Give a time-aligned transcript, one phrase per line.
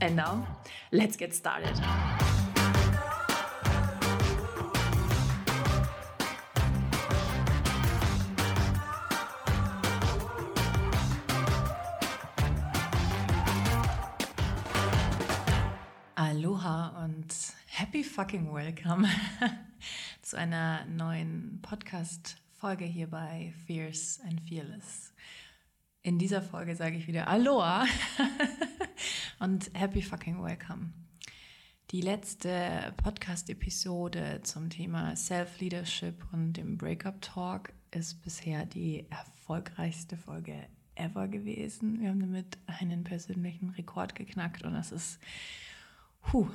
[0.00, 0.46] And now,
[0.92, 1.74] let's get started.
[16.16, 17.34] Aloha und
[17.66, 19.08] happy fucking welcome
[20.22, 25.12] zu einer neuen Podcast-Folge hier bei Fierce and Fearless.
[26.08, 27.84] In dieser Folge sage ich wieder Aloha
[29.40, 30.94] und happy fucking welcome.
[31.90, 40.54] Die letzte Podcast-Episode zum Thema Self-Leadership und dem Breakup Talk ist bisher die erfolgreichste Folge
[40.94, 42.00] ever gewesen.
[42.00, 45.18] Wir haben damit einen persönlichen Rekord geknackt und das ist,
[46.22, 46.48] puh,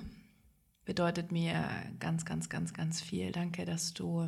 [0.84, 1.64] bedeutet mir
[2.00, 3.32] ganz, ganz, ganz, ganz viel.
[3.32, 4.28] Danke, dass du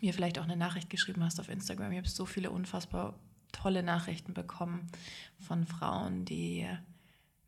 [0.00, 1.90] mir vielleicht auch eine Nachricht geschrieben hast auf Instagram.
[1.90, 3.18] Ich habe so viele unfassbar
[3.54, 4.86] tolle Nachrichten bekommen
[5.38, 6.66] von Frauen, die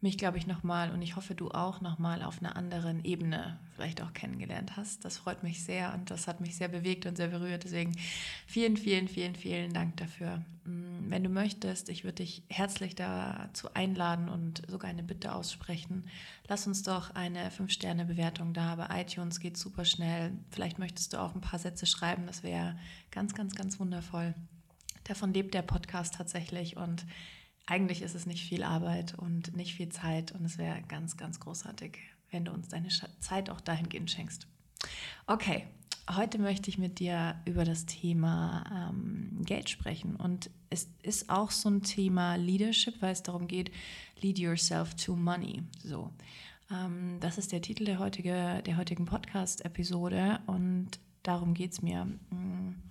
[0.07, 4.03] mich, glaube ich, nochmal und ich hoffe, du auch nochmal auf einer anderen Ebene vielleicht
[4.03, 5.05] auch kennengelernt hast.
[5.05, 7.65] Das freut mich sehr und das hat mich sehr bewegt und sehr berührt.
[7.65, 7.93] Deswegen
[8.47, 10.43] vielen, vielen, vielen, vielen Dank dafür.
[10.65, 16.05] Mm, wenn du möchtest, ich würde dich herzlich dazu einladen und sogar eine Bitte aussprechen.
[16.47, 18.77] Lass uns doch eine 5-Sterne-Bewertung da.
[18.77, 20.33] Bei iTunes geht super schnell.
[20.51, 22.27] Vielleicht möchtest du auch ein paar Sätze schreiben.
[22.27, 22.79] Das wäre
[23.11, 24.35] ganz, ganz, ganz wundervoll.
[25.07, 27.07] Davon lebt der Podcast tatsächlich und
[27.65, 31.39] eigentlich ist es nicht viel Arbeit und nicht viel Zeit und es wäre ganz, ganz
[31.39, 31.99] großartig,
[32.31, 32.89] wenn du uns deine
[33.21, 34.49] Zeit auch dahingehend schenkst.
[35.29, 35.65] Okay,
[36.11, 41.53] heute möchte ich mit dir über das Thema ähm, Geld sprechen und es ist auch
[41.53, 43.71] so ein Thema Leadership, weil es darum geht,
[44.21, 45.63] lead yourself to money.
[45.85, 46.13] So,
[46.71, 52.07] ähm, das ist der Titel der, heutige, der heutigen Podcast-Episode und darum geht es mir.
[52.31, 52.86] Mm.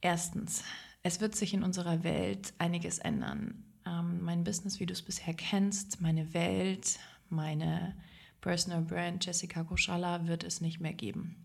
[0.00, 0.62] Erstens,
[1.02, 3.64] es wird sich in unserer Welt einiges ändern.
[3.86, 6.98] Ähm, mein Business, wie du es bisher kennst, meine Welt,
[7.28, 7.96] meine
[8.40, 11.36] Personal Brand Jessica Koschala wird es nicht mehr geben.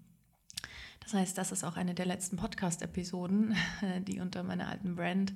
[0.99, 3.55] Das heißt, das ist auch eine der letzten Podcast-Episoden,
[4.07, 5.33] die unter meiner alten Brand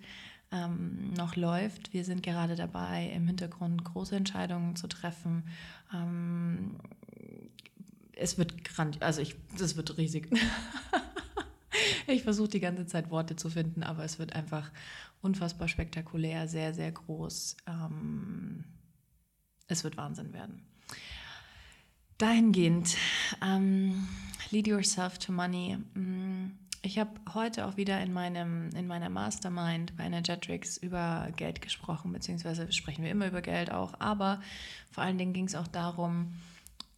[0.51, 1.93] ähm, noch läuft.
[1.93, 5.43] Wir sind gerade dabei, im Hintergrund große Entscheidungen zu treffen.
[5.93, 6.77] Ähm,
[8.13, 10.29] es wird grand, also ich, das wird riesig.
[12.07, 14.71] Ich versuche die ganze Zeit Worte zu finden, aber es wird einfach
[15.21, 17.57] unfassbar spektakulär, sehr, sehr groß.
[17.67, 18.63] Ähm,
[19.67, 20.61] es wird Wahnsinn werden.
[22.17, 22.95] Dahingehend,
[23.43, 24.07] ähm,
[24.49, 25.77] lead yourself to money.
[25.93, 31.61] Mm, ich habe heute auch wieder in, meinem, in meiner Mastermind bei Energetrix über Geld
[31.61, 34.41] gesprochen, beziehungsweise sprechen wir immer über Geld auch, aber
[34.91, 36.33] vor allen Dingen ging es auch darum,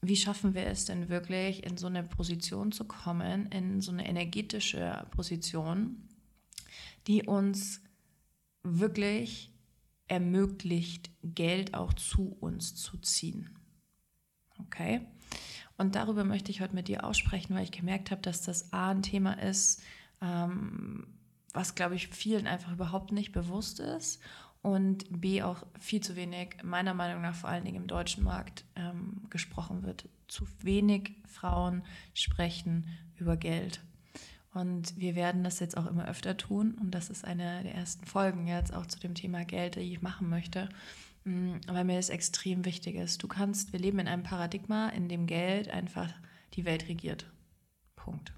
[0.02, 4.08] wie schaffen wir es denn wirklich, in so eine Position zu kommen, in so eine
[4.08, 6.08] energetische Position,
[7.08, 7.82] die uns
[8.64, 9.52] wirklich
[10.08, 13.58] ermöglicht, Geld auch zu uns zu ziehen.
[14.60, 15.02] Okay?
[15.78, 18.92] Und darüber möchte ich heute mit dir aussprechen, weil ich gemerkt habe, dass das A
[18.92, 19.82] ein Thema ist,
[20.22, 21.08] ähm,
[21.54, 24.20] was, glaube ich, vielen einfach überhaupt nicht bewusst ist
[24.62, 28.66] und B auch viel zu wenig, meiner Meinung nach vor allen Dingen im deutschen Markt,
[28.76, 30.10] ähm, gesprochen wird.
[30.28, 31.84] Zu wenig Frauen
[32.14, 33.82] sprechen über Geld.
[34.54, 36.76] Und wir werden das jetzt auch immer öfter tun.
[36.80, 40.02] Und das ist eine der ersten Folgen jetzt auch zu dem Thema Geld, die ich
[40.02, 40.70] machen möchte,
[41.24, 43.24] mm, weil mir das extrem wichtig ist.
[43.24, 46.12] Du kannst, wir leben in einem Paradigma, in dem Geld einfach
[46.56, 47.32] die Welt regiert.
[47.96, 48.34] Punkt.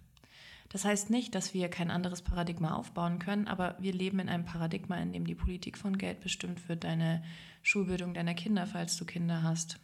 [0.71, 4.45] Das heißt nicht, dass wir kein anderes Paradigma aufbauen können, aber wir leben in einem
[4.45, 7.21] Paradigma, in dem die Politik von Geld bestimmt wird, deine
[7.61, 9.79] Schulbildung deiner Kinder, falls du Kinder hast,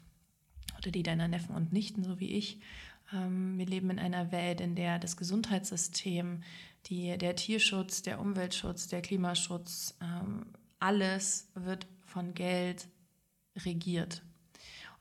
[0.78, 2.62] oder die deiner Neffen und Nichten, so wie ich.
[3.14, 6.44] Ähm, wir leben in einer Welt, in der das Gesundheitssystem,
[6.86, 10.46] die, der Tierschutz, der Umweltschutz, der Klimaschutz, ähm,
[10.80, 12.88] alles wird von Geld
[13.58, 14.24] regiert.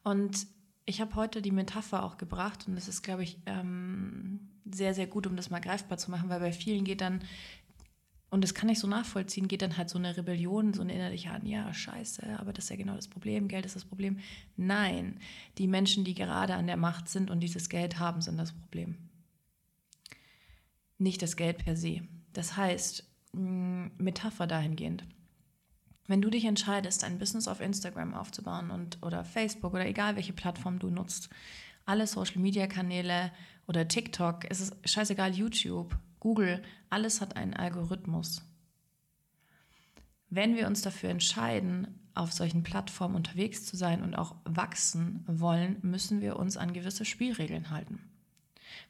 [0.02, 0.48] Und
[0.84, 5.06] ich habe heute die Metapher auch gebracht und das ist, glaube ich, ähm, sehr, sehr
[5.06, 7.22] gut, um das mal greifbar zu machen, weil bei vielen geht dann,
[8.30, 11.30] und das kann ich so nachvollziehen, geht dann halt so eine Rebellion, so eine innerliche
[11.30, 14.18] an, ja, scheiße, aber das ist ja genau das Problem, Geld ist das Problem.
[14.56, 15.20] Nein,
[15.58, 18.96] die Menschen, die gerade an der Macht sind und dieses Geld haben, sind das Problem.
[20.98, 22.02] Nicht das Geld per se.
[22.32, 25.04] Das heißt, Metapher dahingehend.
[26.06, 30.32] Wenn du dich entscheidest, ein Business auf Instagram aufzubauen und oder Facebook oder egal welche
[30.32, 31.28] Plattform du nutzt,
[31.84, 33.32] alle Social Media Kanäle
[33.66, 38.42] oder TikTok, es ist scheißegal, YouTube, Google, alles hat einen Algorithmus.
[40.28, 45.76] Wenn wir uns dafür entscheiden, auf solchen Plattformen unterwegs zu sein und auch wachsen wollen,
[45.82, 48.00] müssen wir uns an gewisse Spielregeln halten.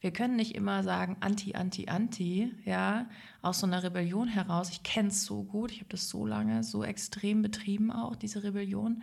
[0.00, 3.08] Wir können nicht immer sagen, anti, anti, anti, ja,
[3.42, 4.70] aus so einer Rebellion heraus.
[4.70, 8.42] Ich kenne es so gut, ich habe das so lange, so extrem betrieben auch, diese
[8.42, 9.02] Rebellion.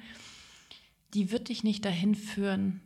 [1.14, 2.82] Die wird dich nicht dahin führen,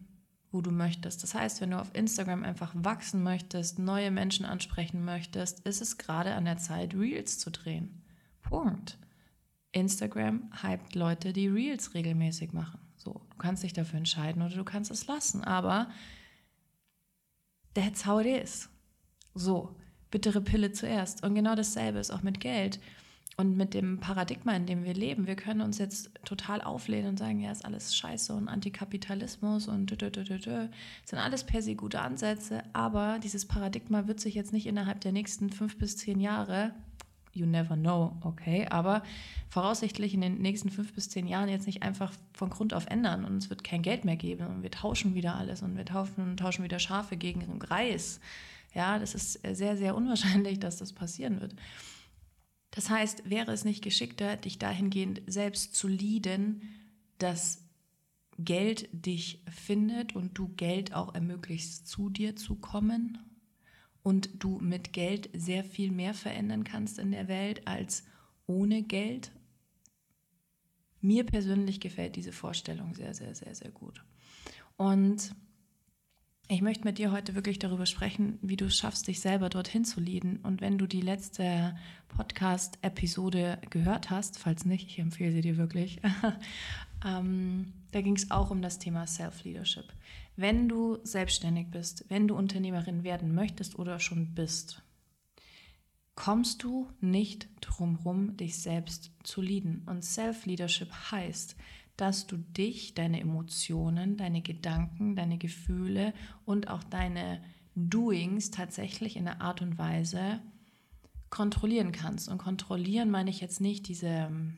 [0.57, 1.21] wo du möchtest.
[1.21, 5.99] Das heißt, wenn du auf Instagram einfach wachsen möchtest, neue Menschen ansprechen möchtest, ist es
[5.99, 8.01] gerade an der Zeit, Reels zu drehen.
[8.41, 8.97] Punkt.
[9.71, 12.79] Instagram hypt Leute, die Reels regelmäßig machen.
[12.95, 15.91] So, du kannst dich dafür entscheiden oder du kannst es lassen, aber
[17.75, 18.67] that's how it is.
[19.35, 19.75] So,
[20.09, 21.23] bittere Pille zuerst.
[21.23, 22.79] Und genau dasselbe ist auch mit Geld
[23.39, 25.27] und mit dem Paradigma, in dem wir leben.
[25.27, 29.91] Wir können uns jetzt total auflehnen und sagen, ja, ist alles scheiße und Antikapitalismus und
[29.91, 30.67] dö, dö, dö, dö.
[31.05, 35.11] sind alles per se gute Ansätze, aber dieses Paradigma wird sich jetzt nicht innerhalb der
[35.11, 36.73] nächsten fünf bis zehn Jahre
[37.31, 39.03] you never know, okay, aber
[39.49, 43.23] voraussichtlich in den nächsten fünf bis zehn Jahren jetzt nicht einfach von Grund auf ändern
[43.23, 46.35] und es wird kein Geld mehr geben und wir tauschen wieder alles und wir tauschen,
[46.37, 48.19] tauschen wieder Schafe gegen Reis.
[48.73, 51.53] Ja, das ist sehr, sehr unwahrscheinlich, dass das passieren wird.
[52.71, 56.61] Das heißt, wäre es nicht geschickter, dich dahingehend selbst zu lieben,
[57.17, 57.63] dass
[58.39, 63.17] Geld dich findet und du Geld auch ermöglichst, zu dir zu kommen
[64.03, 68.03] und du mit Geld sehr viel mehr verändern kannst in der Welt als
[68.45, 69.31] ohne Geld.
[71.01, 74.03] Mir persönlich gefällt diese Vorstellung sehr, sehr, sehr, sehr gut.
[74.77, 75.35] Und
[76.49, 79.83] ich möchte mit dir heute wirklich darüber sprechen, wie du es schaffst, dich selber dorthin
[79.83, 80.37] zu leaden.
[80.37, 81.75] Und wenn du die letzte
[82.09, 85.99] Podcast-Episode gehört hast, falls nicht, ich empfehle sie dir wirklich,
[87.05, 89.91] ähm, da ging es auch um das Thema Self-Leadership.
[90.37, 94.81] Wenn du selbstständig bist, wenn du Unternehmerin werden möchtest oder schon bist,
[96.15, 99.83] kommst du nicht drumherum, dich selbst zu leaden.
[99.85, 101.57] Und Self-Leadership heißt,
[101.97, 106.13] dass du dich, deine Emotionen, deine Gedanken, deine Gefühle
[106.45, 107.41] und auch deine
[107.75, 110.39] Doings tatsächlich in einer Art und Weise
[111.29, 112.29] kontrollieren kannst.
[112.29, 114.57] Und kontrollieren meine ich jetzt nicht diese ähm,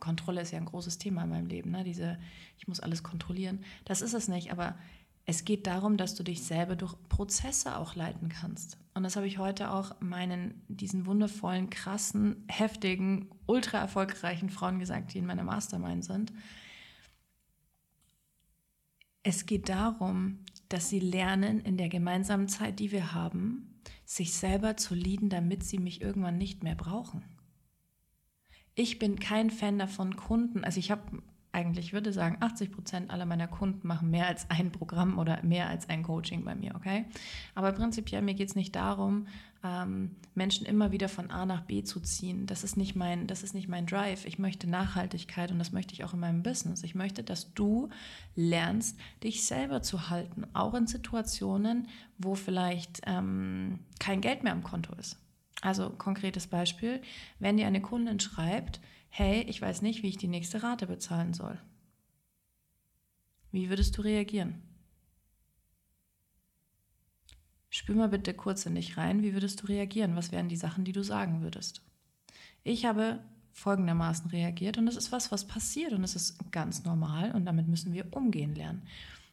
[0.00, 1.84] Kontrolle ist ja ein großes Thema in meinem Leben, ne?
[1.84, 2.18] diese,
[2.58, 3.64] ich muss alles kontrollieren.
[3.84, 4.76] Das ist es nicht, aber
[5.24, 8.78] es geht darum, dass du dich selber durch Prozesse auch leiten kannst.
[8.96, 15.14] Und das habe ich heute auch meinen, diesen wundervollen, krassen, heftigen, ultra erfolgreichen Frauen gesagt,
[15.14, 16.32] die in meiner Mastermind sind.
[19.22, 20.38] Es geht darum,
[20.68, 25.62] dass sie lernen, in der gemeinsamen Zeit, die wir haben, sich selber zu lieben, damit
[25.62, 27.22] sie mich irgendwann nicht mehr brauchen
[28.76, 31.22] ich bin kein Fan davon, Kunden, also ich habe
[31.56, 35.68] eigentlich, würde sagen, 80 Prozent aller meiner Kunden machen mehr als ein Programm oder mehr
[35.70, 37.06] als ein Coaching bei mir, okay?
[37.54, 39.26] Aber prinzipiell, mir geht es nicht darum,
[39.64, 42.46] ähm, Menschen immer wieder von A nach B zu ziehen.
[42.46, 44.26] Das ist, nicht mein, das ist nicht mein Drive.
[44.26, 46.82] Ich möchte Nachhaltigkeit und das möchte ich auch in meinem Business.
[46.82, 47.88] Ich möchte, dass du
[48.34, 51.88] lernst, dich selber zu halten, auch in Situationen,
[52.18, 55.18] wo vielleicht ähm, kein Geld mehr am Konto ist.
[55.62, 57.00] Also konkretes Beispiel,
[57.38, 58.80] wenn dir eine Kundin schreibt,
[59.18, 61.58] hey, ich weiß nicht, wie ich die nächste Rate bezahlen soll.
[63.50, 64.60] Wie würdest du reagieren?
[67.70, 70.16] Spür mal bitte kurz in dich rein, wie würdest du reagieren?
[70.16, 71.80] Was wären die Sachen, die du sagen würdest?
[72.62, 73.20] Ich habe
[73.52, 77.68] folgendermaßen reagiert und es ist was, was passiert und es ist ganz normal und damit
[77.68, 78.82] müssen wir umgehen lernen.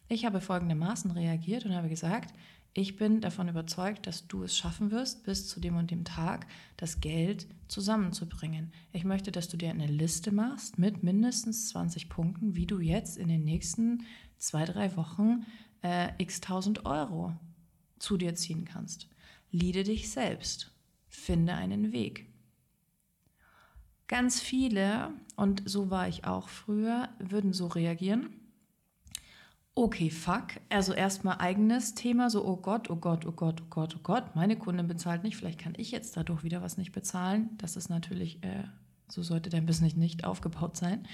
[0.07, 2.33] Ich habe folgendermaßen reagiert und habe gesagt,
[2.75, 6.47] ich bin davon überzeugt, dass du es schaffen wirst, bis zu dem und dem Tag
[6.75, 8.73] das Geld zusammenzubringen.
[8.91, 13.17] Ich möchte, dass du dir eine Liste machst mit mindestens 20 Punkten, wie du jetzt
[13.17, 14.05] in den nächsten
[14.39, 15.45] zwei, drei Wochen
[15.83, 17.37] äh, x tausend Euro
[17.99, 19.07] zu dir ziehen kannst.
[19.51, 20.71] Liede dich selbst.
[21.07, 22.25] Finde einen Weg.
[24.07, 28.33] Ganz viele, und so war ich auch früher, würden so reagieren
[29.75, 30.59] Okay, fuck.
[30.69, 34.35] Also erstmal eigenes Thema, so oh Gott, oh Gott, oh Gott, oh Gott, oh Gott,
[34.35, 37.49] meine Kundin bezahlt nicht, vielleicht kann ich jetzt dadurch wieder was nicht bezahlen.
[37.57, 38.65] Das ist natürlich, äh,
[39.07, 41.07] so sollte dein Business nicht aufgebaut sein.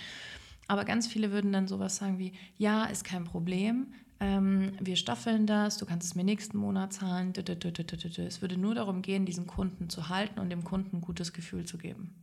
[0.68, 3.88] Aber ganz viele würden dann sowas sagen wie, ja, ist kein Problem,
[4.20, 7.32] ähm, wir staffeln das, du kannst es mir nächsten Monat zahlen.
[7.36, 11.66] Es würde nur darum gehen, diesen Kunden zu halten und dem Kunden ein gutes Gefühl
[11.66, 12.14] zu geben.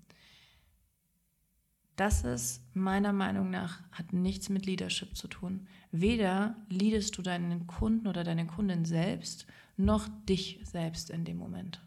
[1.96, 5.66] Das ist meiner Meinung nach, hat nichts mit Leadership zu tun.
[5.92, 9.46] Weder leadest du deinen Kunden oder deine Kundin selbst,
[9.78, 11.80] noch dich selbst in dem Moment.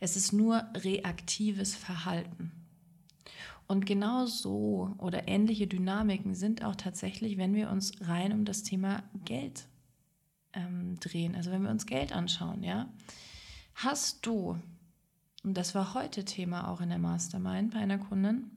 [0.00, 2.50] Es ist nur reaktives Verhalten.
[3.68, 8.64] Und genau so oder ähnliche Dynamiken sind auch tatsächlich, wenn wir uns rein um das
[8.64, 9.68] Thema Geld
[10.52, 11.36] ähm, drehen.
[11.36, 12.92] Also wenn wir uns Geld anschauen, ja.
[13.76, 14.58] Hast du,
[15.44, 18.50] und das war heute Thema auch in der Mastermind bei einer Kundin,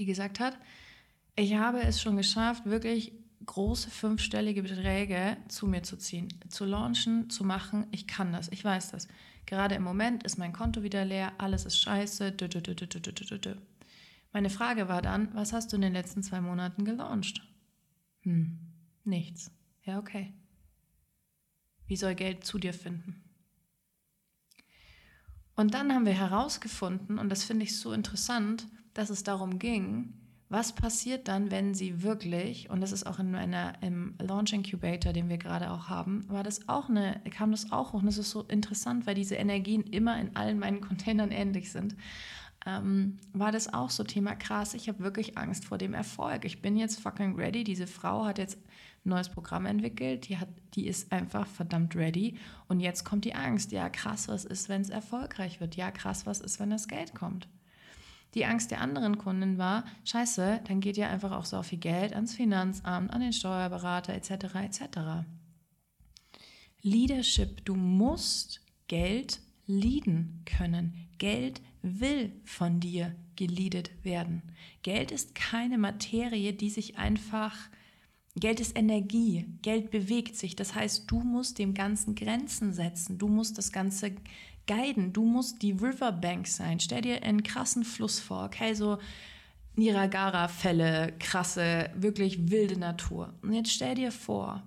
[0.00, 0.58] die gesagt hat,
[1.36, 3.12] ich habe es schon geschafft, wirklich
[3.44, 7.86] große fünfstellige Beträge zu mir zu ziehen, zu launchen, zu machen.
[7.90, 9.08] Ich kann das, ich weiß das.
[9.44, 12.34] Gerade im Moment ist mein Konto wieder leer, alles ist scheiße.
[14.32, 17.42] Meine Frage war dann, was hast du in den letzten zwei Monaten gelauncht?
[18.22, 18.58] Hm,
[19.04, 19.50] nichts.
[19.82, 20.32] Ja, okay.
[21.86, 23.29] Wie soll Geld zu dir finden?
[25.60, 30.14] Und dann haben wir herausgefunden, und das finde ich so interessant, dass es darum ging,
[30.48, 35.12] was passiert dann, wenn sie wirklich, und das ist auch in meiner, im Launch Incubator,
[35.12, 38.16] den wir gerade auch haben, war das auch eine, kam das auch hoch und das
[38.16, 41.94] ist so interessant, weil diese Energien immer in allen meinen Containern ähnlich sind
[42.66, 44.74] ähm, war das auch so Thema krass.
[44.74, 46.44] Ich habe wirklich Angst vor dem Erfolg.
[46.44, 47.64] Ich bin jetzt fucking ready.
[47.64, 48.58] Diese Frau hat jetzt
[49.04, 50.28] neues Programm entwickelt.
[50.28, 52.36] Die, hat, die ist einfach verdammt ready.
[52.68, 53.72] Und jetzt kommt die Angst.
[53.72, 55.76] Ja, krass, was ist, wenn es erfolgreich wird?
[55.76, 57.48] Ja, krass, was ist, wenn das Geld kommt?
[58.34, 62.12] Die Angst der anderen Kunden war, scheiße, dann geht ja einfach auch so viel Geld
[62.12, 64.54] ans Finanzamt, an den Steuerberater etc.
[64.54, 64.82] etc.
[66.82, 71.08] Leadership, du musst Geld leaden können.
[71.18, 74.42] Geld will von dir geleadet werden.
[74.82, 77.56] Geld ist keine Materie, die sich einfach
[78.40, 80.56] Geld ist Energie, Geld bewegt sich.
[80.56, 84.12] Das heißt, du musst dem Ganzen Grenzen setzen, du musst das Ganze
[84.66, 86.80] guiden, du musst die Riverbank sein.
[86.80, 88.98] Stell dir einen krassen Fluss vor, okay, so
[89.76, 93.34] Niagara-Fälle, krasse, wirklich wilde Natur.
[93.42, 94.62] Und jetzt stell dir vor,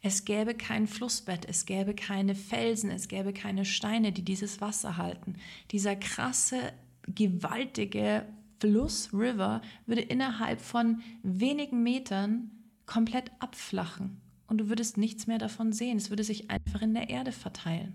[0.00, 4.96] es gäbe kein Flussbett, es gäbe keine Felsen, es gäbe keine Steine, die dieses Wasser
[4.96, 5.34] halten.
[5.70, 6.72] Dieser krasse,
[7.06, 8.26] gewaltige
[8.60, 12.50] Fluss, River, würde innerhalb von wenigen Metern
[12.88, 15.98] komplett abflachen und du würdest nichts mehr davon sehen.
[15.98, 17.94] Es würde sich einfach in der Erde verteilen.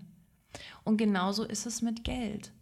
[0.84, 2.52] Und genauso ist es mit Geld.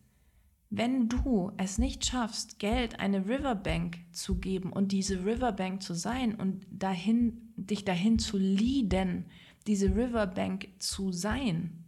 [0.70, 6.34] Wenn du es nicht schaffst, Geld eine Riverbank zu geben und diese Riverbank zu sein
[6.34, 9.26] und dahin, dich dahin zu leaden,
[9.66, 11.84] diese Riverbank zu sein,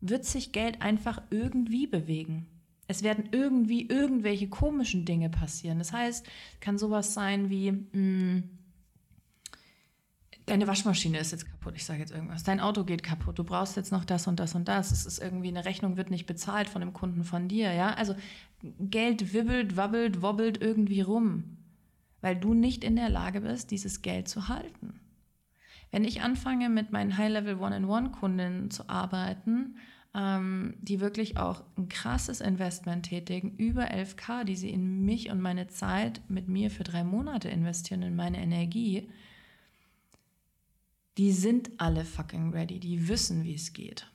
[0.00, 2.46] wird sich Geld einfach irgendwie bewegen.
[2.86, 5.78] Es werden irgendwie irgendwelche komischen Dinge passieren.
[5.78, 6.26] Das heißt,
[6.60, 8.50] kann sowas sein wie, mh, hm,
[10.50, 13.76] deine Waschmaschine ist jetzt kaputt, ich sage jetzt irgendwas, dein Auto geht kaputt, du brauchst
[13.76, 16.68] jetzt noch das und das und das, es ist irgendwie, eine Rechnung wird nicht bezahlt
[16.68, 18.16] von dem Kunden von dir, ja, also
[18.80, 21.56] Geld wibbelt, wabbelt, wobbelt irgendwie rum,
[22.20, 25.00] weil du nicht in der Lage bist, dieses Geld zu halten.
[25.92, 29.76] Wenn ich anfange, mit meinen High-Level One-in-One-Kunden zu arbeiten,
[30.14, 35.40] ähm, die wirklich auch ein krasses Investment tätigen, über 11k, die sie in mich und
[35.40, 39.08] meine Zeit mit mir für drei Monate investieren, in meine Energie,
[41.18, 44.06] die sind alle fucking ready, die wissen, wie es geht.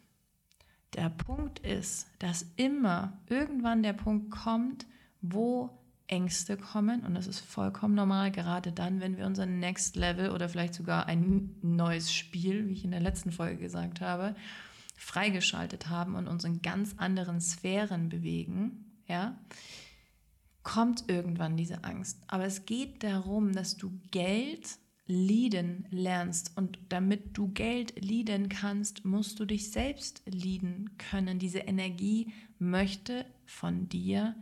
[0.93, 4.85] Der Punkt ist, dass immer irgendwann der Punkt kommt,
[5.21, 5.69] wo
[6.07, 10.47] Ängste kommen und das ist vollkommen normal, gerade dann, wenn wir unser Next Level oder
[10.49, 14.35] vielleicht sogar ein neues Spiel, wie ich in der letzten Folge gesagt habe,
[14.95, 19.37] freigeschaltet haben und uns in ganz anderen Sphären bewegen, ja,
[20.63, 22.21] kommt irgendwann diese Angst.
[22.27, 26.51] Aber es geht darum, dass du Geld lieben lernst.
[26.55, 31.39] Und damit du Geld lieben kannst, musst du dich selbst lieben können.
[31.39, 34.35] Diese Energie möchte von dir,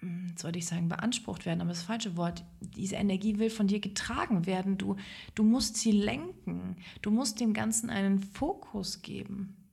[0.00, 2.44] hm, jetzt wollte ich sagen, beansprucht werden, aber das falsche Wort.
[2.60, 4.76] Diese Energie will von dir getragen werden.
[4.76, 4.96] Du,
[5.34, 6.76] du musst sie lenken.
[7.00, 9.63] Du musst dem Ganzen einen Fokus geben.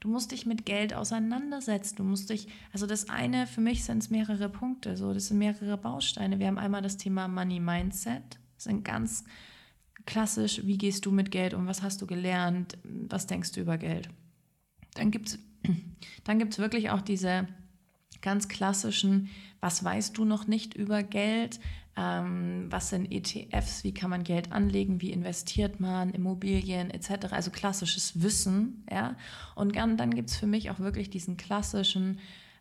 [0.00, 1.96] Du musst dich mit Geld auseinandersetzen.
[1.96, 5.38] Du musst dich, also das eine, für mich sind es mehrere Punkte, so, das sind
[5.38, 6.38] mehrere Bausteine.
[6.38, 8.38] Wir haben einmal das Thema Money Mindset.
[8.54, 9.24] Das sind ganz
[10.04, 13.78] klassisch, wie gehst du mit Geld um, was hast du gelernt, was denkst du über
[13.78, 14.08] Geld.
[14.94, 15.38] Dann gibt es
[16.24, 17.48] dann gibt's wirklich auch diese
[18.22, 19.28] ganz klassischen,
[19.60, 21.60] was weißt du noch nicht über Geld,
[21.96, 27.32] ähm, was sind ETFs, wie kann man Geld anlegen, wie investiert man, Immobilien etc.
[27.32, 28.84] Also klassisches Wissen.
[28.90, 29.16] Ja?
[29.54, 32.18] Und dann, dann gibt es für mich auch wirklich diesen klassischen,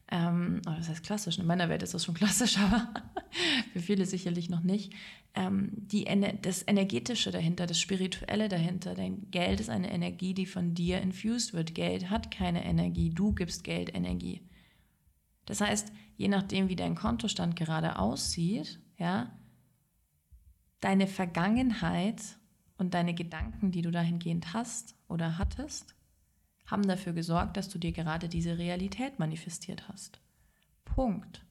[0.10, 2.94] ähm, oh, das heißt klassisch, in meiner Welt ist das schon klassisch, aber
[3.74, 4.94] für viele sicherlich noch nicht,
[5.34, 6.08] ähm, die,
[6.42, 8.96] das Energetische dahinter, das Spirituelle dahinter.
[8.96, 11.75] Denn Geld ist eine Energie, die von dir infused wird.
[11.75, 14.42] Geld hat keine Energie, du gibst Geld Energie.
[15.46, 19.31] Das heißt, je nachdem, wie dein Kontostand gerade aussieht, ja,
[20.81, 22.21] deine Vergangenheit
[22.77, 25.95] und deine Gedanken, die du dahingehend hast oder hattest,
[26.65, 30.19] haben dafür gesorgt, dass du dir gerade diese Realität manifestiert hast.
[30.83, 31.45] Punkt.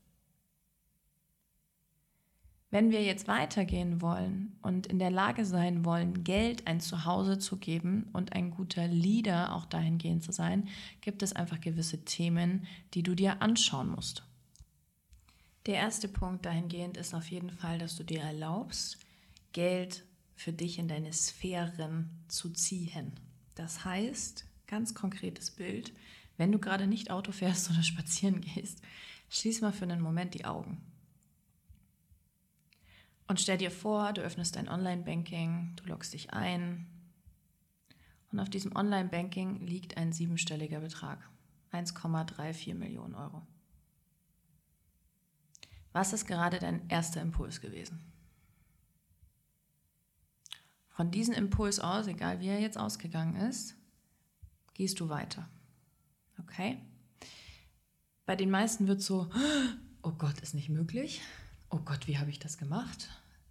[2.71, 7.57] Wenn wir jetzt weitergehen wollen und in der Lage sein wollen, Geld ein Zuhause zu
[7.57, 10.69] geben und ein guter Leader auch dahingehend zu sein,
[11.01, 14.25] gibt es einfach gewisse Themen, die du dir anschauen musst.
[15.67, 18.99] Der erste Punkt dahingehend ist auf jeden Fall, dass du dir erlaubst,
[19.53, 20.05] Geld
[20.35, 23.13] für dich in deine Sphären zu ziehen.
[23.55, 25.95] Das heißt, ganz konkretes Bild,
[26.37, 28.83] wenn du gerade nicht Auto fährst oder spazieren gehst,
[29.31, 30.83] schließ mal für einen Moment die Augen.
[33.27, 36.87] Und stell dir vor, du öffnest dein Online-Banking, du loggst dich ein
[38.31, 41.27] und auf diesem Online-Banking liegt ein siebenstelliger Betrag,
[41.73, 43.47] 1,34 Millionen Euro.
[45.95, 47.99] Was ist gerade dein erster Impuls gewesen?
[50.91, 53.75] Von diesem Impuls aus, egal wie er jetzt ausgegangen ist,
[54.75, 55.49] gehst du weiter.
[56.39, 56.79] Okay?
[58.27, 59.31] Bei den meisten wird so,
[60.03, 61.23] oh Gott, ist nicht möglich
[61.75, 63.09] oh Gott, wie habe ich das gemacht?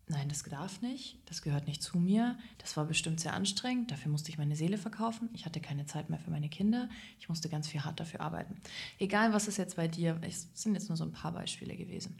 [0.07, 4.11] Nein, das darf nicht, das gehört nicht zu mir, das war bestimmt sehr anstrengend, dafür
[4.11, 7.47] musste ich meine Seele verkaufen, ich hatte keine Zeit mehr für meine Kinder, ich musste
[7.47, 8.59] ganz viel hart dafür arbeiten.
[8.99, 12.17] Egal, was ist jetzt bei dir, es sind jetzt nur so ein paar Beispiele gewesen.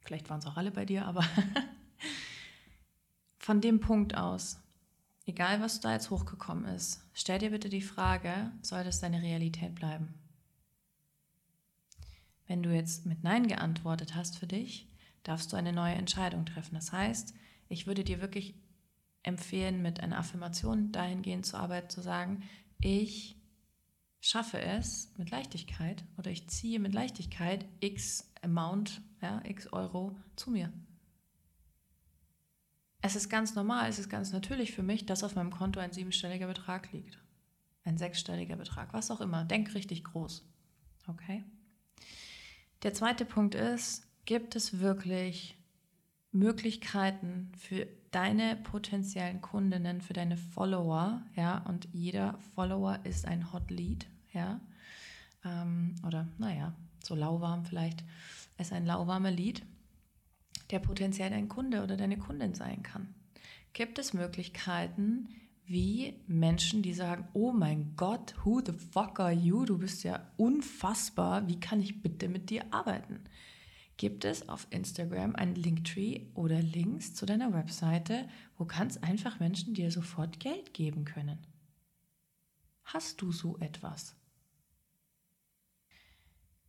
[0.00, 1.22] Vielleicht waren es auch alle bei dir, aber
[3.38, 4.58] von dem Punkt aus,
[5.26, 9.74] egal was da jetzt hochgekommen ist, stell dir bitte die Frage, soll das deine Realität
[9.74, 10.14] bleiben?
[12.46, 14.89] Wenn du jetzt mit Nein geantwortet hast für dich,
[15.22, 16.74] darfst du eine neue Entscheidung treffen.
[16.74, 17.34] Das heißt,
[17.68, 18.54] ich würde dir wirklich
[19.22, 22.42] empfehlen, mit einer Affirmation dahingehend zu arbeiten, zu sagen,
[22.80, 23.36] ich
[24.20, 30.50] schaffe es mit Leichtigkeit oder ich ziehe mit Leichtigkeit x Amount, ja, x Euro zu
[30.50, 30.72] mir.
[33.02, 35.92] Es ist ganz normal, es ist ganz natürlich für mich, dass auf meinem Konto ein
[35.92, 37.18] siebenstelliger Betrag liegt.
[37.84, 39.44] Ein sechsstelliger Betrag, was auch immer.
[39.44, 40.46] Denk richtig groß.
[41.06, 41.44] Okay?
[42.82, 45.56] Der zweite Punkt ist, gibt es wirklich
[46.32, 53.70] Möglichkeiten für deine potenziellen Kundinnen, für deine Follower, ja, und jeder Follower ist ein Hot
[53.70, 54.60] Lead, ja,
[55.44, 58.04] ähm, oder naja, so lauwarm vielleicht,
[58.58, 59.62] ist ein lauwarmer Lead,
[60.70, 63.14] der potenziell dein Kunde oder deine Kundin sein kann.
[63.72, 65.28] Gibt es Möglichkeiten,
[65.64, 69.64] wie Menschen, die sagen, oh mein Gott, who the fuck are you?
[69.64, 73.20] Du bist ja unfassbar, wie kann ich bitte mit dir arbeiten?
[74.00, 79.74] Gibt es auf Instagram einen Linktree oder Links zu deiner Webseite, wo ganz einfach Menschen
[79.74, 81.36] dir sofort Geld geben können.
[82.82, 84.16] Hast du so etwas?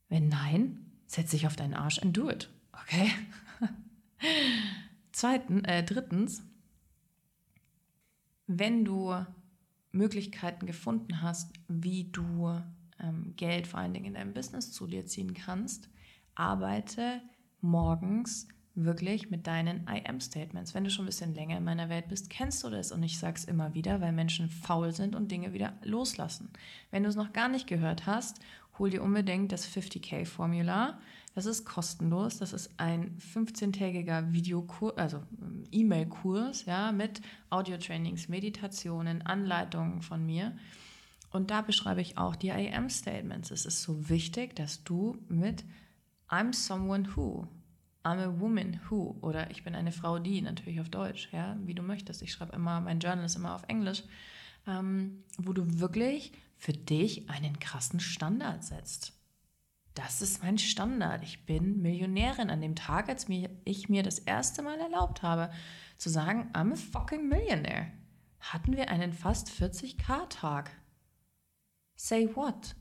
[0.10, 2.50] Wenn nein, setz dich auf deinen Arsch and do it.
[2.74, 3.10] Okay?
[5.14, 6.44] Zweitens, äh, drittens,
[8.46, 9.16] wenn du
[9.94, 12.62] Möglichkeiten gefunden hast, wie du
[13.00, 15.88] ähm, Geld vor allen Dingen in deinem Business zu dir ziehen kannst,
[16.36, 17.22] arbeite
[17.62, 20.74] morgens wirklich mit deinen I am Statements.
[20.74, 23.20] Wenn du schon ein bisschen länger in meiner Welt bist, kennst du das und ich
[23.20, 26.50] sage es immer wieder, weil Menschen faul sind und Dinge wieder loslassen.
[26.90, 28.40] Wenn du es noch gar nicht gehört hast,
[28.80, 31.00] hol dir unbedingt das 50k-Formular.
[31.36, 32.40] Das ist kostenlos.
[32.40, 40.58] Das ist ein 15-tägiger Videokurs, also ähm, E-Mail-Kurs, ja, mit Audio-Trainings, Meditationen, Anleitungen von mir.
[41.30, 43.52] Und da beschreibe ich auch die I am Statements.
[43.52, 45.64] Es ist so wichtig, dass du mit
[46.32, 47.48] I'm someone who.
[48.04, 49.18] I'm a woman who.
[49.22, 52.22] Oder ich bin eine Frau, die, natürlich auf Deutsch, ja, wie du möchtest.
[52.22, 54.04] Ich schreibe immer, mein Journal ist immer auf Englisch,
[54.66, 59.14] ähm, wo du wirklich für dich einen krassen Standard setzt.
[59.94, 61.22] Das ist mein Standard.
[61.22, 65.52] Ich bin Millionärin an dem Tag, als mir, ich mir das erste Mal erlaubt habe,
[65.98, 67.92] zu sagen, I'm a fucking millionaire.
[68.40, 70.72] Hatten wir einen fast 40k-Tag.
[71.96, 72.76] Say what?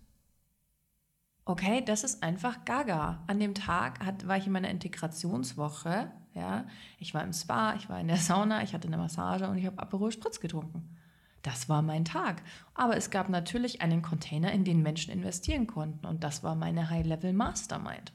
[1.45, 3.25] Okay, das ist einfach gaga.
[3.27, 6.13] An dem Tag hat, war ich in meiner Integrationswoche.
[6.35, 6.67] Ja,
[6.99, 9.67] ich war im Spa, ich war in der Sauna, ich hatte eine Massage und ich
[9.67, 10.97] habe Aperol Spritz getrunken.
[11.43, 12.43] Das war mein Tag.
[12.75, 16.07] Aber es gab natürlich einen Container, in den Menschen investieren konnten.
[16.07, 18.13] Und das war meine High-Level Mastermind.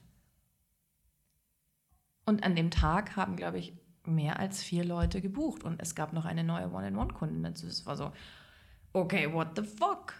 [2.25, 3.73] Und an dem Tag haben, glaube ich,
[4.05, 5.63] mehr als vier Leute gebucht.
[5.63, 7.67] Und es gab noch eine neue One-in-One-Kundin dazu.
[7.67, 8.11] Es war so,
[8.93, 10.13] okay, what the fuck?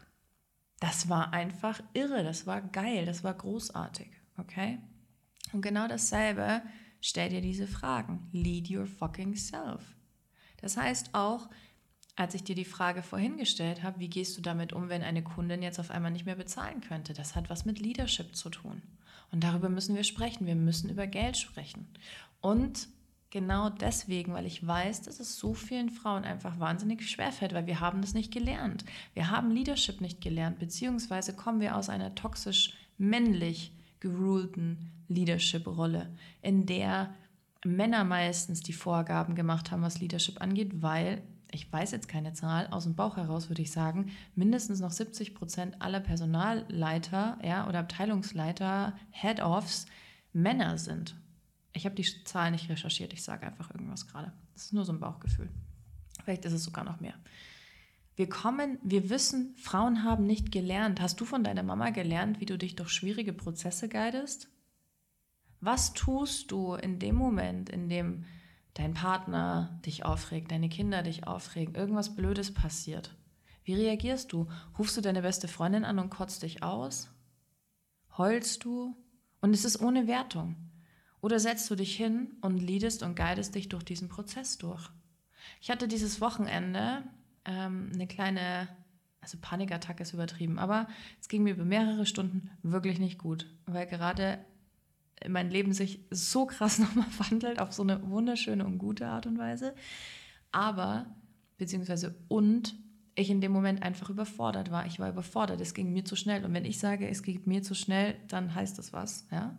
[0.86, 4.78] Das war einfach irre, das war geil, das war großartig, okay?
[5.52, 6.62] Und genau dasselbe,
[7.02, 8.30] stell dir diese Fragen.
[8.32, 9.82] Lead your fucking self.
[10.58, 11.50] Das heißt auch,
[12.16, 15.24] als ich dir die Frage vorhin gestellt habe, wie gehst du damit um, wenn eine
[15.24, 17.14] Kundin jetzt auf einmal nicht mehr bezahlen könnte?
[17.14, 18.84] Das hat was mit Leadership zu tun.
[19.32, 20.46] Und darüber müssen wir sprechen.
[20.46, 21.88] Wir müssen über Geld sprechen.
[22.42, 22.88] Und
[23.36, 27.82] genau deswegen, weil ich weiß, dass es so vielen Frauen einfach wahnsinnig schwerfällt, weil wir
[27.82, 28.86] haben das nicht gelernt.
[29.14, 36.08] Wir haben Leadership nicht gelernt, beziehungsweise kommen wir aus einer toxisch männlich gerulten Leadership-Rolle,
[36.42, 37.14] in der
[37.66, 41.22] Männer meistens die Vorgaben gemacht haben, was Leadership angeht, weil,
[41.52, 45.36] ich weiß jetzt keine Zahl, aus dem Bauch heraus würde ich sagen, mindestens noch 70
[45.36, 49.88] Prozent aller Personalleiter ja, oder Abteilungsleiter, Head-Offs
[50.32, 51.18] Männer sind.
[51.76, 54.32] Ich habe die Zahl nicht recherchiert, ich sage einfach irgendwas gerade.
[54.54, 55.50] Das ist nur so ein Bauchgefühl.
[56.24, 57.16] Vielleicht ist es sogar noch mehr.
[58.16, 61.02] Wir kommen, wir wissen, Frauen haben nicht gelernt.
[61.02, 64.50] Hast du von deiner Mama gelernt, wie du dich durch schwierige Prozesse guidest?
[65.60, 68.24] Was tust du in dem Moment, in dem
[68.74, 73.14] dein Partner dich aufregt, deine Kinder dich aufregen, irgendwas Blödes passiert?
[73.66, 74.48] Wie reagierst du?
[74.80, 77.10] Rufst du deine beste Freundin an und kotzt dich aus?
[78.18, 78.96] Heulst du?
[79.42, 80.56] Und es ist ohne Wertung.
[81.26, 84.92] Oder setzt du dich hin und leadest und guidest dich durch diesen Prozess durch?
[85.60, 87.02] Ich hatte dieses Wochenende
[87.46, 88.68] ähm, eine kleine,
[89.22, 90.88] also Panikattacke ist übertrieben, aber
[91.20, 94.38] es ging mir über mehrere Stunden wirklich nicht gut, weil gerade
[95.28, 99.40] mein Leben sich so krass nochmal wandelt auf so eine wunderschöne und gute Art und
[99.40, 99.74] Weise.
[100.52, 101.08] Aber,
[101.58, 102.76] beziehungsweise und,
[103.16, 104.86] ich in dem Moment einfach überfordert war.
[104.86, 106.46] Ich war überfordert, es ging mir zu schnell.
[106.46, 109.58] Und wenn ich sage, es geht mir zu schnell, dann heißt das was, ja.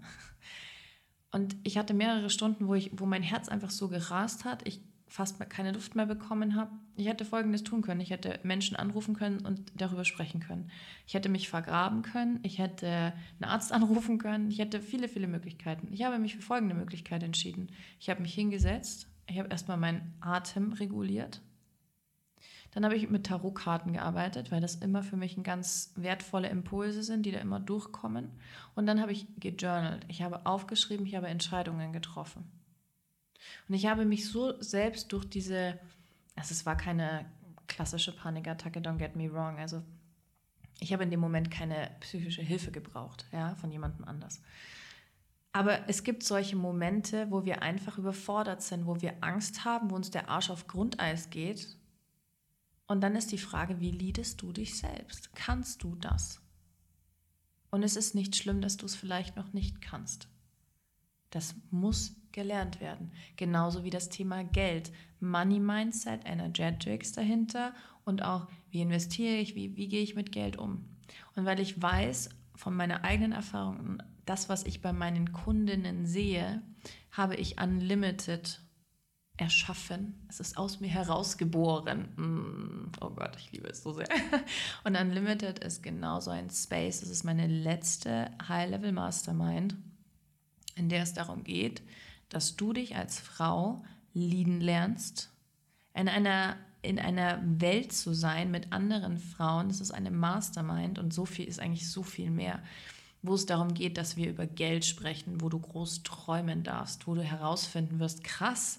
[1.33, 4.67] Und ich hatte mehrere Stunden, wo, ich, wo mein Herz einfach so gerast hat.
[4.67, 6.73] Ich fast keine Luft mehr bekommen habe.
[6.97, 8.01] Ich hätte Folgendes tun können.
[8.01, 10.71] Ich hätte Menschen anrufen können und darüber sprechen können.
[11.07, 12.41] Ich hätte mich vergraben können.
[12.43, 14.51] Ich hätte einen Arzt anrufen können.
[14.51, 15.89] Ich hätte viele, viele Möglichkeiten.
[15.93, 17.71] Ich habe mich für folgende Möglichkeit entschieden.
[18.01, 19.09] Ich habe mich hingesetzt.
[19.29, 21.41] Ich habe erstmal meinen Atem reguliert.
[22.77, 27.25] Dann habe ich mit Tarotkarten gearbeitet, weil das immer für mich ganz wertvolle Impulse sind,
[27.25, 28.31] die da immer durchkommen.
[28.75, 30.05] Und dann habe ich gejournalt.
[30.09, 32.45] Ich habe aufgeschrieben, ich habe Entscheidungen getroffen.
[33.67, 35.79] Und ich habe mich so selbst durch diese,
[36.35, 37.25] also es war keine
[37.67, 39.59] klassische Panikattacke, don't get me wrong.
[39.59, 39.83] Also
[40.79, 44.43] ich habe in dem Moment keine psychische Hilfe gebraucht, ja, von jemandem anders.
[45.55, 49.95] Aber es gibt solche Momente, wo wir einfach überfordert sind, wo wir Angst haben, wo
[49.95, 51.79] uns der Arsch auf Grundeis geht.
[52.87, 55.35] Und dann ist die Frage, wie liedest du dich selbst?
[55.35, 56.41] Kannst du das?
[57.71, 60.29] Und es ist nicht schlimm, dass du es vielleicht noch nicht kannst.
[61.31, 63.13] Das muss gelernt werden.
[63.37, 64.93] Genauso wie das Thema Geld.
[65.21, 70.57] Money Mindset, Energetics dahinter und auch, wie investiere ich, wie, wie gehe ich mit Geld
[70.57, 70.85] um.
[71.35, 76.63] Und weil ich weiß von meiner eigenen Erfahrung, das, was ich bei meinen Kundinnen sehe,
[77.11, 78.61] habe ich Unlimited
[79.37, 80.15] erschaffen.
[80.29, 82.09] Es ist aus mir herausgeboren.
[82.17, 84.09] Mm, oh Gott, ich liebe es so sehr.
[84.85, 87.03] Und Unlimited ist genauso ein Space.
[87.03, 89.77] Es ist meine letzte High-Level Mastermind
[90.77, 91.83] in der es darum geht,
[92.29, 93.83] dass du dich als Frau
[94.15, 95.31] lieben lernst,
[95.95, 99.69] in einer, in einer Welt zu sein mit anderen Frauen.
[99.69, 102.63] Das ist eine Mastermind und so viel ist eigentlich so viel mehr,
[103.23, 107.15] wo es darum geht, dass wir über Geld sprechen, wo du groß träumen darfst, wo
[107.15, 108.79] du herausfinden wirst, krass,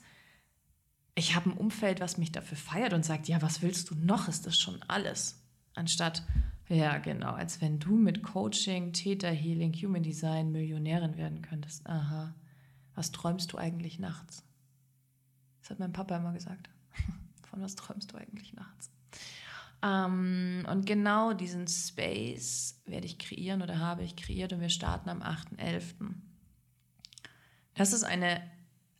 [1.17, 4.27] ich habe ein Umfeld, was mich dafür feiert und sagt, ja, was willst du noch?
[4.27, 5.43] Ist das schon alles?
[5.73, 6.23] Anstatt,
[6.69, 7.31] ja, genau.
[7.31, 11.87] Als wenn du mit Coaching, Theta Healing, Human Design Millionärin werden könntest.
[11.87, 12.35] Aha.
[12.93, 14.43] Was träumst du eigentlich nachts?
[15.61, 16.69] Das hat mein Papa immer gesagt.
[17.49, 18.91] Von was träumst du eigentlich nachts?
[19.81, 25.09] Ähm, und genau diesen Space werde ich kreieren oder habe ich kreiert und wir starten
[25.09, 25.95] am 8.11.
[27.73, 28.39] Das ist eine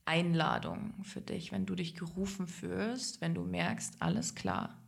[0.07, 4.81] Einladung für dich, wenn du dich gerufen fühlst, wenn du merkst, alles klar.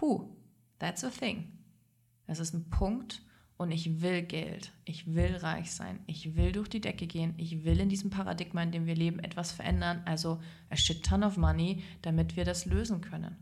[0.00, 0.36] Who?
[0.78, 1.52] That's a thing.
[2.26, 3.22] Es ist ein Punkt
[3.56, 4.72] und ich will Geld.
[4.84, 6.00] Ich will reich sein.
[6.06, 7.34] Ich will durch die Decke gehen.
[7.38, 10.02] Ich will in diesem Paradigma, in dem wir leben, etwas verändern.
[10.04, 13.36] Also a shit ton of money, damit wir das lösen können.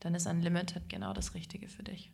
[0.00, 2.12] Dann ist Unlimited genau das Richtige für dich.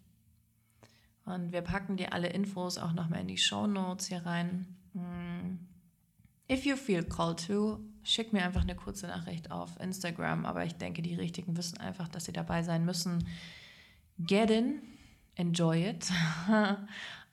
[1.24, 4.76] Und wir packen dir alle Infos auch nochmal in die Show Notes hier rein.
[6.50, 10.44] If you feel called to, schick mir einfach eine kurze Nachricht auf Instagram.
[10.44, 13.28] Aber ich denke, die Richtigen wissen einfach, dass sie dabei sein müssen.
[14.18, 14.82] Get in,
[15.36, 16.10] enjoy it.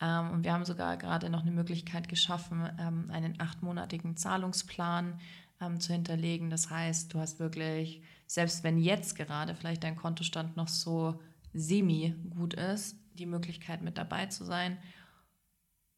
[0.01, 5.19] ähm, und wir haben sogar gerade noch eine Möglichkeit geschaffen, ähm, einen achtmonatigen Zahlungsplan
[5.61, 6.51] ähm, zu hinterlegen.
[6.51, 11.19] Das heißt, du hast wirklich, selbst wenn jetzt gerade vielleicht dein Kontostand noch so
[11.53, 14.77] semi gut ist, die Möglichkeit mit dabei zu sein.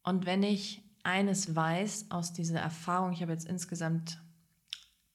[0.04, 4.20] Und wenn ich eines weiß aus dieser Erfahrung, ich habe jetzt insgesamt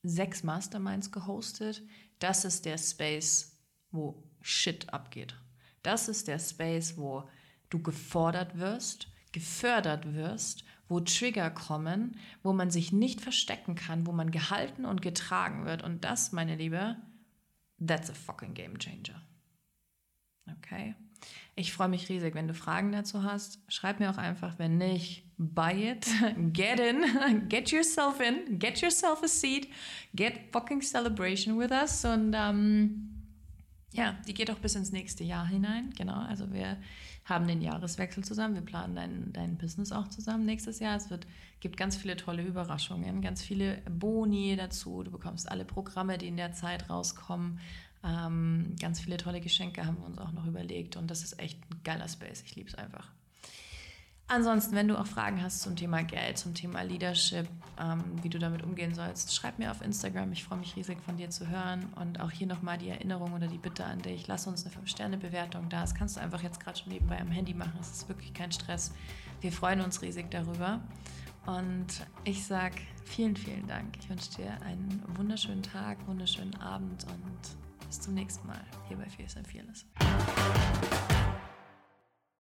[0.04, 1.82] sechs Masterminds gehostet,
[2.20, 3.58] das ist der Space,
[3.92, 5.36] wo Shit abgeht.
[5.82, 7.28] Das ist der Space, wo
[7.70, 14.12] du gefordert wirst, gefördert wirst, wo Trigger kommen, wo man sich nicht verstecken kann, wo
[14.12, 15.84] man gehalten und getragen wird.
[15.84, 16.96] Und das, meine Liebe,
[17.86, 19.22] that's a fucking game changer.
[20.58, 20.96] Okay?
[21.58, 23.60] Ich freue mich riesig, wenn du Fragen dazu hast.
[23.70, 26.06] Schreib mir auch einfach, wenn nicht, buy it,
[26.54, 29.70] get in, get yourself in, get yourself a seat,
[30.14, 32.04] get fucking celebration with us.
[32.04, 33.16] Und ähm,
[33.94, 35.94] ja, die geht auch bis ins nächste Jahr hinein.
[35.98, 36.78] Genau, also wir
[37.24, 38.56] haben den Jahreswechsel zusammen.
[38.56, 40.98] Wir planen dein, dein Business auch zusammen nächstes Jahr.
[40.98, 41.26] Es wird,
[41.62, 45.04] gibt ganz viele tolle Überraschungen, ganz viele Boni dazu.
[45.04, 47.60] Du bekommst alle Programme, die in der Zeit rauskommen.
[48.06, 51.60] Ähm, ganz viele tolle Geschenke haben wir uns auch noch überlegt und das ist echt
[51.72, 52.44] ein geiler Space.
[52.46, 53.12] Ich liebe es einfach.
[54.28, 57.48] Ansonsten, wenn du auch Fragen hast zum Thema Geld, zum Thema Leadership,
[57.80, 60.32] ähm, wie du damit umgehen sollst, schreib mir auf Instagram.
[60.32, 61.86] Ich freue mich riesig von dir zu hören.
[61.96, 64.26] Und auch hier nochmal die Erinnerung oder die Bitte an dich.
[64.26, 65.82] Lass uns eine 5-Sterne-Bewertung da.
[65.82, 67.78] Das kannst du einfach jetzt gerade schon nebenbei am Handy machen.
[67.80, 68.92] Es ist wirklich kein Stress.
[69.42, 70.82] Wir freuen uns riesig darüber.
[71.46, 71.86] Und
[72.24, 73.96] ich sage vielen, vielen Dank.
[74.00, 79.10] Ich wünsche dir einen wunderschönen Tag, wunderschönen Abend und bis zum nächsten Mal hier bei
[79.10, 79.86] Fierce and Fearless.